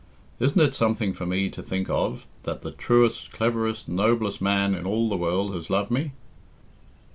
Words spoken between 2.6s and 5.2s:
the truest, cleverest, noblest man in all the